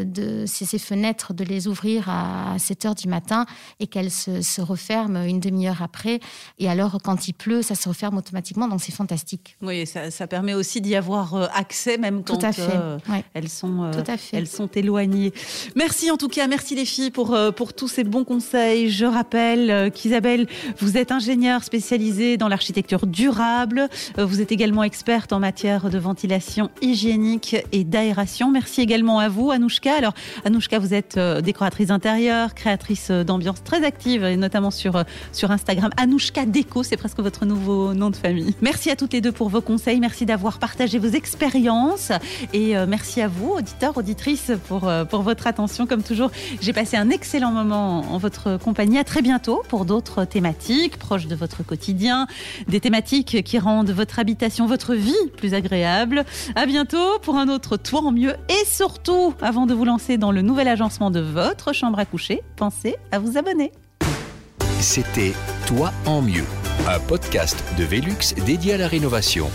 [0.05, 3.47] de ces, fenêtres, de les ouvrir à 7 heures du matin
[3.79, 6.21] et qu'elles se, referment une demi-heure après.
[6.59, 8.69] Et alors, quand il pleut, ça se referme automatiquement.
[8.69, 9.57] Donc, c'est fantastique.
[9.63, 12.99] Oui, ça, permet aussi d'y avoir euh, accès, même quand euh,
[13.35, 15.33] elles, sont, euh, elles sont éloignées.
[15.75, 18.91] Merci en tout cas, merci les filles pour, pour tous ces bons conseils.
[18.91, 20.47] Je rappelle qu'Isabelle,
[20.79, 23.89] vous êtes ingénieure spécialisée dans l'architecture durable.
[24.19, 28.51] Vous êtes également experte en matière de ventilation hygiénique et d'aération.
[28.51, 30.13] Merci également à vous, Anouchka alors,
[30.45, 35.05] Anouchka, vous êtes euh, décoratrice intérieure, créatrice euh, d'ambiance très active, et notamment sur, euh,
[35.33, 35.91] sur Instagram.
[35.97, 38.55] Anouchka Déco, c'est presque votre nouveau nom de famille.
[38.61, 40.01] Merci à toutes les deux pour vos conseils.
[40.01, 42.13] Merci d'avoir partagé vos expériences.
[42.53, 45.87] Et merci à vous, auditeurs, auditrices, pour, pour votre attention.
[45.87, 48.99] Comme toujours, j'ai passé un excellent moment en votre compagnie.
[48.99, 52.27] À très bientôt pour d'autres thématiques proches de votre quotidien,
[52.69, 56.25] des thématiques qui rendent votre habitation, votre vie plus agréable.
[56.55, 58.35] À bientôt pour un autre Toi en mieux.
[58.49, 62.43] Et surtout, avant de vous lancer dans le nouvel agencement de votre chambre à coucher,
[62.57, 63.73] pensez à vous abonner.
[64.81, 65.33] C'était
[65.67, 66.47] Toi en mieux,
[66.89, 69.49] un podcast de Velux dédié à la rénovation.